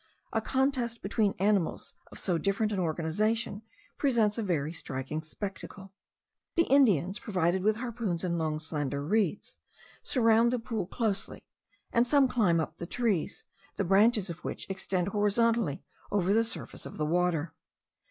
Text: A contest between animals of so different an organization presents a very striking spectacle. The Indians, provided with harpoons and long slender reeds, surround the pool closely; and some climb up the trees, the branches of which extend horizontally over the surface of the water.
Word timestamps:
A 0.33 0.41
contest 0.41 1.03
between 1.03 1.35
animals 1.37 1.93
of 2.11 2.17
so 2.19 2.39
different 2.39 2.71
an 2.71 2.79
organization 2.79 3.61
presents 3.99 4.39
a 4.39 4.41
very 4.41 4.73
striking 4.73 5.21
spectacle. 5.21 5.93
The 6.55 6.63
Indians, 6.63 7.19
provided 7.19 7.61
with 7.61 7.75
harpoons 7.75 8.23
and 8.23 8.35
long 8.39 8.57
slender 8.57 9.05
reeds, 9.05 9.59
surround 10.01 10.51
the 10.51 10.57
pool 10.57 10.87
closely; 10.87 11.43
and 11.93 12.07
some 12.07 12.27
climb 12.27 12.59
up 12.59 12.79
the 12.79 12.87
trees, 12.87 13.45
the 13.75 13.83
branches 13.83 14.31
of 14.31 14.43
which 14.43 14.67
extend 14.71 15.09
horizontally 15.09 15.83
over 16.11 16.33
the 16.33 16.43
surface 16.43 16.87
of 16.87 16.97
the 16.97 17.05
water. 17.05 17.53